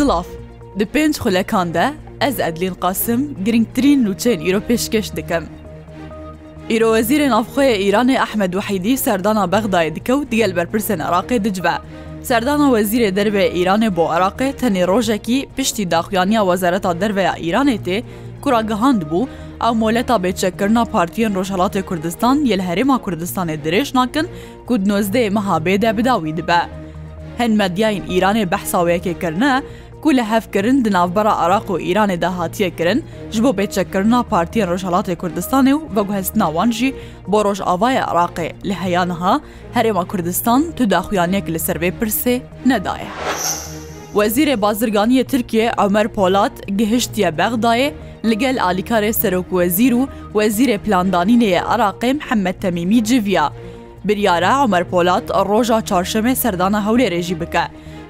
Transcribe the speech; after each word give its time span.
Silav 0.00 0.24
Di 0.78 0.84
pênc 0.94 1.16
xulekan 1.24 1.74
de 1.76 1.84
ez 2.20 2.36
edlên 2.40 2.74
qasim 2.84 3.20
girngtirîn 3.44 4.04
lûçeyên 4.06 4.40
îro 4.48 4.60
pêşkeş 4.68 5.06
dikim. 5.16 5.44
Îro 6.70 6.88
wezîrên 6.98 7.30
avxoya 7.32 7.76
Îranê 7.76 8.18
Ahmed 8.20 8.52
Wehidî 8.52 8.96
serdana 8.96 9.44
bexdayê 9.44 9.94
dikewt 9.94 10.30
digel 10.30 10.56
berpirsên 10.56 10.98
Iraqê 11.00 11.44
dicive. 11.44 11.72
Serdana 12.22 12.64
wezîrê 12.78 13.10
derbê 13.16 13.48
Îranê 13.62 13.96
bo 13.96 14.02
Iraqê 14.06 14.52
tenê 14.52 14.86
rojekî 14.86 15.48
piştî 15.56 15.90
daxuyaniya 15.90 16.42
wezareta 16.42 17.00
derveya 17.00 17.34
Îranê 17.34 17.78
tê 17.86 18.02
kura 18.42 18.60
gihand 18.60 19.02
bû, 19.02 19.26
ew 19.62 19.70
moleta 19.78 20.14
bêçekkirina 20.14 20.80
Partiyên 20.90 21.34
Rojhelatê 21.34 21.82
Kurdistan 21.82 22.34
yel 22.36 22.60
herêma 22.60 22.96
Kurdistanê 23.00 23.64
dirêj 23.64 23.94
nakin 23.94 24.28
ku 24.66 24.74
nozdeyê 24.76 25.30
mehabê 25.32 25.82
de 25.82 25.96
bidawî 25.98 26.36
dibe. 26.36 26.58
Hin 27.40 27.52
medyayên 27.58 28.02
Îranê 28.06 28.44
behsaweyekê 28.50 29.20
kirine, 29.20 29.62
کو 30.04 30.10
لە 30.12 30.20
هەفکردن 30.28 30.78
دناوبەرە 30.84 31.26
عراق 31.44 31.66
و 31.70 31.76
ئیرانێ 31.78 32.16
داهاتیەکردن 32.24 32.98
ji 33.34 33.38
بۆ 33.44 33.50
بێچەکردنا 33.56 34.20
پارتیە 34.32 34.64
ڕۆژهڵاتی 34.70 35.10
کوردستانی 35.22 35.72
و 35.76 35.80
بەگوهستناوان 35.94 36.70
ژی 36.78 36.90
بۆ 37.30 37.38
ڕۆژاوایە 37.46 38.04
عراقێ 38.10 38.48
لە 38.68 38.74
هەیانها 38.84 39.34
هەرێمە 39.76 40.04
کوردستان 40.10 40.60
تو 40.76 40.82
داخویانێک 40.94 41.44
لە 41.54 41.56
سربێ 41.66 41.90
پرسێ 41.98 42.36
نەدایە. 42.70 43.10
وەزیرێ 44.16 44.56
بازرگانیە 44.64 45.24
ترکیە 45.32 45.68
ئەمەەر 45.80 46.06
پۆلات 46.16 46.56
گەهشتیە 46.78 47.30
بەغدایە 47.38 47.90
لەگەل 48.30 48.56
ئالیکارێ 48.64 49.12
سەرۆکوەزیر 49.20 49.92
و 50.00 50.08
وەزیرێ 50.36 50.76
پلاندانینەیە 50.84 51.62
عراقێ 51.72 52.10
محەممەد 52.18 52.56
تەمیمی 52.62 53.00
جویا. 53.08 53.46
بریارە 54.06 54.52
ئەمەەر 54.60 54.84
پۆلات 54.92 55.26
ڕۆژا 55.50 55.78
چارشەمێ 55.88 56.34
سەردانە 56.42 56.80
هەولێ 56.86 57.06
رێژی 57.14 57.36
بکە. 57.42 57.66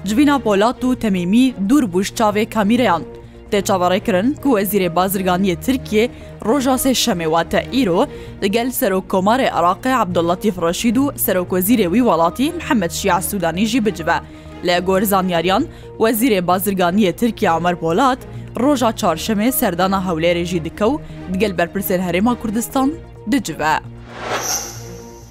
Civîna 0.06 0.38
Polat 0.44 0.78
û 0.88 0.96
temîmî 1.02 1.44
dûr 1.68 1.84
bûş 1.92 2.08
çavê 2.18 2.44
kamîreyan. 2.54 3.02
Te 3.50 3.60
çavarêkirin 3.60 4.40
ku 4.40 4.48
wezîrê 4.58 4.94
bazirganiye 4.96 5.56
Tirkiye 5.56 6.10
roja 6.44 6.70
sê 6.72 6.90
şemê 7.04 7.48
te 7.48 7.66
îro 7.72 8.06
di 8.42 8.50
gel 8.50 8.66
serokkomarê 8.66 9.48
Iraqê 9.50 9.94
Abdullatif 9.96 10.58
Reşîd 10.58 10.96
û 10.96 11.14
serokwezîrê 11.18 11.84
wî 11.92 11.98
welatî 11.98 12.52
Mehemed 12.52 12.90
Şiya 12.90 13.22
Sudanî 13.22 13.66
jî 13.66 13.86
bicive. 13.86 14.18
Lê 14.64 14.80
gor 14.84 15.02
zanyariyan 15.02 15.64
wezîrê 15.98 16.46
bazirganiye 16.46 17.12
Tirkiye 17.12 17.50
Amer 17.50 17.76
Polat, 17.76 18.18
roja 18.60 18.90
çarşemê 18.90 19.52
serdana 19.52 19.96
hewlêrê 19.98 20.44
jî 20.44 20.64
dikew 20.64 20.96
digel 21.32 21.50
berpirsên 21.58 22.00
Herêma 22.08 22.34
Kurdistan 22.42 22.92
dicive. 23.32 23.80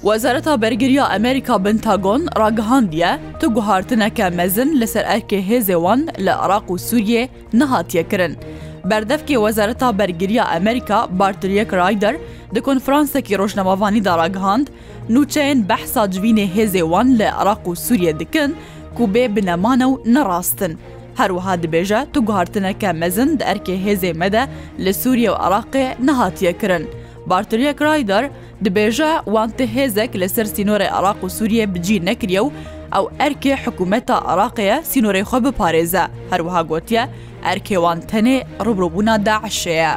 Wezareta 0.03 0.61
Bergiriya 0.61 1.05
Amerîka 1.09 1.65
Bentagon 1.65 2.27
ragihandiye 2.39 3.17
tu 3.39 3.53
guhartineke 3.53 4.29
mezin 4.29 4.79
li 4.81 4.87
ser 4.87 5.03
erkê 5.03 5.41
hêzê 5.47 5.75
wan 5.75 6.07
li 6.19 6.29
Iraq 6.45 6.63
û 6.69 6.77
Sûriyê 6.77 7.27
nehatiye 7.53 8.07
kirin. 8.09 8.37
Berdevkê 8.85 9.33
Wezareta 9.35 9.97
Bergiriya 9.99 10.45
Amerîka 10.45 11.07
Bartiriyek 11.11 11.73
Ryder 11.73 12.15
di 12.55 12.61
konferansekî 12.61 13.37
rojnamevanî 13.37 14.05
da 14.05 14.17
ragihand, 14.17 14.67
nûçeyên 15.09 15.69
behsa 15.69 16.03
civînê 16.05 16.47
hêzê 16.55 16.79
wan 16.89 17.07
li 17.19 17.29
Iraq 17.43 17.59
û 17.65 17.75
Sûriyê 17.75 18.19
dikin 18.19 18.55
ku 18.97 19.03
bê 19.03 19.35
binemane 19.35 19.83
û 19.85 20.13
nerastin. 20.13 20.77
هەروەها 21.19 21.55
دibêje 21.61 22.05
tu 22.13 22.25
guhartineke 22.25 22.91
mezin 22.93 23.39
di 23.39 23.43
erkê 23.43 23.75
hêzê 23.85 24.13
me 24.13 24.31
de 24.31 24.47
li 24.79 24.93
Sûriye 24.93 25.29
û 25.31 25.35
Iraqê 25.47 26.05
nehatiye 26.07 26.57
kirin. 26.57 26.89
بارتریەک 27.31 27.77
رایدەر 27.87 28.23
دبێژە 28.65 29.11
وانتە 29.33 29.65
هێزێک 29.75 30.11
لەسەر 30.21 30.45
سینۆرە 30.55 30.87
عراق 30.97 31.19
و 31.25 31.29
سووریە 31.37 31.65
بجی 31.73 31.97
نەکریە 32.09 32.41
و 32.45 32.51
ئەو 32.93 33.05
ئەرکێ 33.19 33.53
حکوومەتە 33.63 34.15
عراقەیە 34.31 34.77
سینۆرەی 34.91 35.27
خۆ 35.29 35.37
بپارێزە 35.45 36.05
هەروەها 36.31 36.61
گوتیە 36.69 37.03
ئەرکێوان 37.47 37.99
تەنێ 38.09 38.37
ڕوبڕبوونا 38.65 39.15
داعشەیە. 39.27 39.93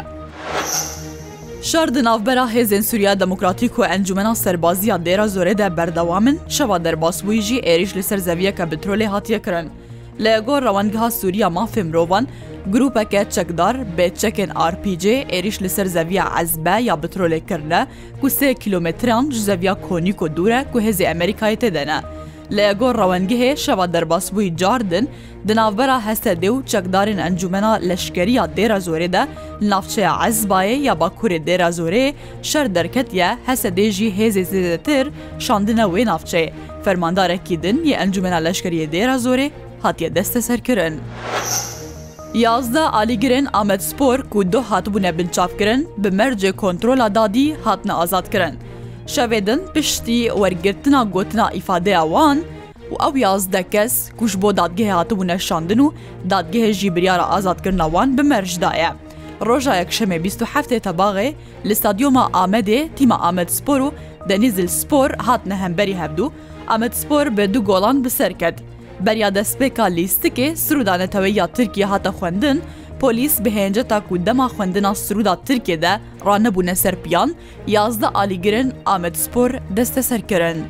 شارد 1.70 1.96
ناوبەرا 2.06 2.46
هێزن 2.55 2.83
سووریا 2.89 3.12
دموکراتیک 3.23 3.73
و 3.79 3.83
ئەنجومنا 3.90 4.35
سەربازیان 4.45 5.01
دێرە 5.06 5.27
زۆرەدا 5.35 5.68
بەردەوامن 5.77 6.36
شەوا 6.56 6.77
دەرباسبوویژی 6.85 7.62
ئێریش 7.67 7.92
لەسەر 7.98 8.18
زەویە 8.27 8.52
کە 8.58 8.64
بترۆلی 8.70 9.11
هاتیەکردن. 9.12 9.67
لە 10.24 10.34
گۆ 10.46 10.50
ڕەوەندگەها 10.67 11.08
سووریا 11.20 11.48
مافی 11.56 11.83
مرۆڤان 11.89 12.24
گروپەکە 12.73 13.20
چەکدار 13.34 13.74
بێ 13.96 14.08
چەکن 14.20 14.50
RPG 14.73 15.05
ێریش 15.36 15.56
لەسەر 15.64 15.86
زەویە 15.96 16.24
ئەزبە 16.34 16.77
یا 16.89 16.95
بترۆلێکردە 17.02 17.80
کو 18.20 18.27
سێ 18.39 18.48
کیلومتران 18.62 19.24
زەویا 19.46 19.74
کۆنیکۆ 19.86 20.27
دوورە 20.36 20.61
کو 20.73 20.78
هێزی 20.86 21.08
ئەمریکای 21.11 21.56
تێدەنە. 21.62 21.98
لە 22.56 22.62
ئەگۆ 22.68 22.89
ڕەوەنگهێ 23.00 23.50
شەوە 23.64 23.84
دەرباسبووی 23.95 24.55
جاردن 24.61 25.06
دناوبەرە 25.48 25.96
هەستە 26.08 26.33
دێ 26.42 26.48
و 26.52 26.56
چەکدارن 26.70 27.18
ئەنجومەنا 27.24 27.73
لەشکریە 27.89 28.44
دێرە 28.56 28.79
زۆرێدا 28.86 29.23
ناوچەیە 29.70 30.12
عەزبایە 30.23 30.77
یا 30.89 30.94
باکوورێ 31.02 31.39
دێرە 31.48 31.68
زۆرێ 31.79 32.06
شەر 32.50 32.67
دەرکەتە 32.77 33.29
هەسە 33.48 33.68
دێژی 33.79 34.08
هێزی 34.18 34.44
زێدەتر 34.50 35.06
شاندنە 35.46 35.84
وێ 35.92 36.02
ناوچەیە 36.11 36.50
فەرماندارێکی 36.84 37.56
دن 37.64 37.77
یە 37.90 37.94
ئەنجومەنا 38.00 38.39
لەشکریە 38.46 38.86
دێرە 38.94 39.17
زۆرێ 39.27 39.48
هاتیە 39.84 40.08
دەستە 40.16 40.40
سەرکردن. 40.48 40.94
یازدە 42.46 42.82
ئالیگرن 42.96 43.46
ئامەد 43.56 43.82
سپۆر 43.90 44.18
و 44.36 44.42
دو 44.52 44.60
هاتبوونە 44.70 45.10
بنچافکردن 45.18 45.80
بە 46.02 46.10
مەرجێ 46.18 46.50
کۆنتترۆلا 46.60 47.08
دادی 47.18 47.46
هاتنە 47.66 47.94
ئازادکردن. 48.00 48.54
شەوێدن 49.14 49.60
پشتی 49.74 50.18
وەرگرتنا 50.40 51.00
گوتنا 51.14 51.46
ئیفادەیاوان 51.56 52.38
و 52.92 52.94
ئەو 53.02 53.14
یازدە 53.26 53.62
کەس 53.74 53.94
کوش 54.18 54.32
بۆ 54.42 54.48
دادگەهێ 54.60 54.94
هاتبوونە 54.98 55.36
شاندن 55.48 55.80
و 55.84 55.92
دادگەهێژی 56.32 56.88
بریاە 56.96 57.26
ئازادکردنەوان 57.32 58.08
بمەرجدایە. 58.16 58.90
ڕۆژە 59.48 59.72
یەکشەمە 59.82 60.16
27 60.24 60.78
تەباغێ 60.86 61.28
لە 61.68 61.72
ستادیۆما 61.80 62.24
ئامەدێ 62.36 62.80
تیمە 62.96 63.16
ئامەد 63.24 63.50
سپۆر 63.58 63.80
و 63.86 63.88
دەنیزل 64.28 64.68
سپۆر 64.80 65.08
هاتنە 65.26 65.56
هەمبەری 65.62 65.98
هەبدو، 66.02 66.26
ئەمەد 66.70 66.94
سپۆر 67.00 67.26
بە 67.36 67.42
دوو 67.52 67.62
گۆڵان 67.68 67.96
بسەرکرد. 68.04 68.58
Berya 69.07 69.35
destpêka 69.35 69.85
lîstikê 69.86 70.55
Sûdanetewê 70.57 71.29
ya 71.33 71.46
Tirkiye 71.46 71.86
hata 71.86 72.11
xwendin, 72.13 72.61
polîs 73.01 73.45
bihênce 73.45 73.83
ta 73.83 74.01
ku 74.01 74.27
dema 74.27 74.46
xwendina 74.48 74.95
Sûda 74.95 75.35
Tirkê 75.46 75.83
de 75.83 76.01
ranebûne 76.27 76.74
serpiyan, 76.74 77.35
yazda 77.67 78.07
alîgirin 78.14 78.73
Ahmet 78.86 79.17
Spor 79.17 79.51
deste 79.77 80.02
serkirin. 80.02 80.64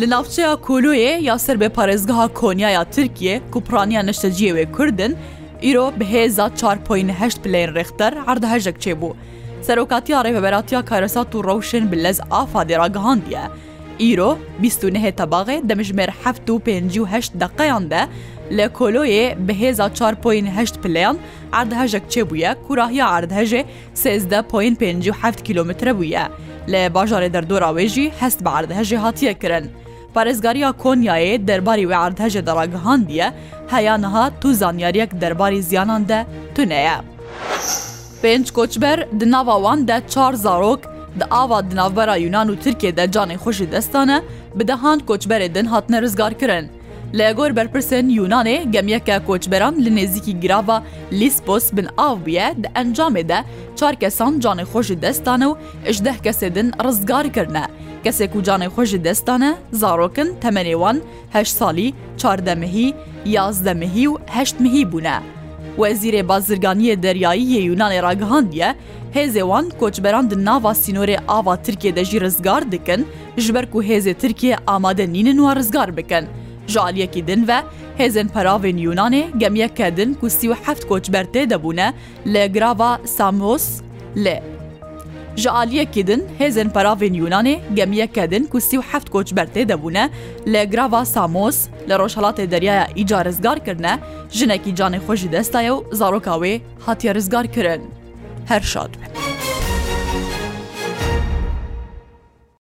Li 0.00 0.10
navçeya 0.10 0.52
Kuluyê 0.54 1.20
ya 1.22 1.38
ser 1.38 1.56
bêparêzgeha 1.60 2.32
Konya 2.34 2.70
ya 2.70 2.84
Tirkiye 2.84 3.40
ku 3.52 3.60
praniya 3.64 4.00
neşteciyê 4.02 4.50
wê 4.58 4.72
Kurdin, 4.72 5.16
îro 5.62 5.92
bihêza 6.00 6.56
çarpoyên 6.56 7.08
heşt 7.08 7.44
bilên 7.46 7.74
rexter 7.74 8.14
herda 8.26 8.52
hejek 8.52 8.76
çêbû. 8.86 9.14
Serokatiya 9.62 10.20
Rêveberatiya 10.20 10.84
Kayresa 10.84 11.20
û 11.20 11.32
Rewşên 11.40 11.92
bi 11.92 12.02
lez 12.04 12.20
afa 12.30 12.62
dêragihandiye. 12.62 13.40
ئیرۆ 14.04 14.28
29 14.62 15.02
تەباغێ 15.20 15.56
دەمژمێر 15.70 16.10
هەفت 16.22 16.46
و 16.50 16.58
پێنج 16.66 16.94
و 16.98 17.04
هەشت 17.12 17.32
دەقەیان 17.42 17.84
دە 17.92 18.02
لە 18.56 18.66
کۆلۆیێ 18.78 19.26
بەهێزا 19.46 19.86
4.8 19.98 20.76
پلیان 20.82 21.16
ئاردهژێک 21.54 22.04
چێبووە 22.12 22.50
کوراهیا 22.66 23.06
ئاردهژێ 23.12 23.62
سێزدە 24.02 24.40
پوین 24.50 24.74
5 24.74 25.42
کیلومتر 25.46 25.86
بووە 25.98 26.24
لە 26.72 26.80
باژارێ 26.96 27.28
دەردۆراوێژی 27.34 28.06
هەست 28.20 28.38
بە 28.44 28.50
ئاردهژێ 28.54 28.98
هاتیە 29.04 29.34
کرن. 29.42 29.64
پارێزگاریە 30.14 30.70
کۆنیایێ 30.82 31.34
دەرباری 31.48 31.86
وێ 31.90 31.96
ئاردهژێ 32.00 32.42
دەڕاگەهاندیە 32.48 33.28
هەیانەها 33.74 34.24
تو 34.40 34.48
زانیاریەک 34.60 35.10
دەرباری 35.22 35.60
زیانان 35.68 36.02
دە 36.10 36.18
تونەیە. 36.54 36.96
پێنج 38.22 38.46
کۆچبەر 38.56 38.98
دناواوان 39.20 39.80
دە 39.88 39.96
چار 40.12 40.34
زارۆک 40.44 40.82
di 41.18 41.24
ava 41.30 41.62
di 41.70 41.74
navbera 41.80 42.14
Yunan 42.24 42.48
û 42.48 42.58
Tirkiyede 42.64 43.04
canê 43.14 43.36
xşi 43.44 43.66
destane 43.72 44.18
bi 44.58 44.68
dehand 44.68 45.00
koçberê 45.00 45.54
din 45.54 45.64
hatine 45.66 46.02
rizgar 46.02 46.38
kirin. 46.38 46.68
Lê 47.14 47.32
gor 47.34 47.50
berpirsên 47.56 48.06
Yunanê 48.10 48.70
gemyeke 48.70 49.20
koçberan 49.26 49.76
li 49.76 49.88
nêzîkî 49.88 50.40
girava 50.40 50.82
Lispos 51.12 51.72
bin 51.72 51.86
av 51.96 52.18
bûye 52.26 52.54
di 52.62 52.66
encamê 52.74 53.28
de 53.28 53.44
çar 53.76 53.94
kesan 53.94 54.40
canê 54.40 54.64
xşi 54.78 55.02
destane 55.02 55.44
û 55.44 55.56
ji 55.92 56.04
deh 56.04 56.14
kesê 56.18 56.54
din 56.54 56.72
rizgar 56.84 57.32
kirine. 57.32 57.64
Kesek 58.04 58.34
û 58.34 58.42
canê 58.44 58.68
xşi 58.82 59.04
destane 59.04 59.54
zarokin 59.72 60.34
temerê 60.42 60.72
wan 60.72 61.00
heş 61.32 61.48
salî, 61.48 61.92
çardemihî, 62.16 62.94
yazdemihî 63.24 64.04
û 64.06 64.18
heşt 64.26 64.60
mihî 64.60 64.92
bûne. 64.92 65.18
Wezîrê 65.78 66.28
bazirganiye 66.28 67.02
deryayî 67.02 67.64
Yunanê 67.70 68.02
ragihandiye, 68.02 68.74
hêzê 69.14 69.40
wan 69.42 69.70
koçberan 69.80 70.30
di 70.30 70.44
nava 70.44 70.70
sînorê 70.74 71.18
ava 71.28 71.56
Tirkiye 71.62 71.96
de 71.96 72.00
jî 72.04 72.20
rizgar 72.20 72.72
dikin, 72.72 73.08
ji 73.36 73.54
ber 73.54 73.70
ku 73.70 73.82
hêzê 73.82 74.14
Tirkiye 74.14 74.56
amade 74.66 75.08
nînin 75.12 75.36
wan 75.38 75.56
rizgar 75.56 75.96
bikin. 75.96 76.24
Ji 76.66 76.80
aliyekî 76.80 77.26
din 77.26 77.48
ve 77.48 77.56
hêzên 77.98 78.28
peravên 78.28 78.76
Yunanê 78.76 79.38
gemiyek 79.38 79.76
kedin 79.76 80.14
ku 80.14 80.30
sî 80.30 80.50
heft 80.54 80.84
koçber 80.84 81.24
tê 81.24 81.50
debûne 81.50 81.92
lê 82.26 82.52
grava 82.52 82.98
Samos 83.04 83.80
lê. 84.16 84.40
Ji 85.36 85.50
aliyekî 85.50 86.06
din 86.06 86.24
hêzên 86.38 86.70
peravên 86.70 87.14
Yunanê 87.14 87.58
gemiyek 87.74 88.14
kedin 88.14 88.44
ku 88.44 88.60
sî 88.60 88.78
heft 88.80 89.08
koçber 89.10 89.46
tê 89.46 89.68
debûne 89.68 90.10
lê 90.46 90.70
grava 90.70 91.04
Samos 91.04 91.66
li 91.88 91.92
rojhelatê 91.92 92.50
deryaya 92.50 92.88
îca 92.96 93.24
rizgar 93.24 93.64
kirine, 93.64 93.98
jinekî 94.32 94.74
canê 94.74 94.98
xwe 95.04 95.16
ji 95.16 95.32
destaya 95.32 95.72
û 95.72 95.94
zaroka 95.94 96.30
wê 96.30 96.60
hatiye 96.86 97.14
rizgar 97.14 97.46
kirin. 97.46 97.82
هەر 98.50 98.62
شاد 98.62 98.90
بن. 98.90 99.19